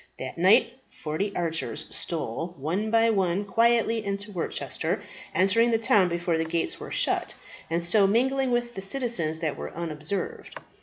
[0.17, 5.03] That night forty archers stole, one by one, quietly into Worcester,
[5.35, 7.35] entering the town before the gates were shut,
[7.69, 10.55] and so mingling with the citizens that they were unobserved.